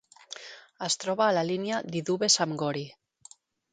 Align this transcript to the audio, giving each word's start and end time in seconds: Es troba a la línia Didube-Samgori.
Es 0.87 0.95
troba 1.03 1.27
a 1.27 1.35
la 1.39 1.45
línia 1.49 1.83
Didube-Samgori. 1.97 2.87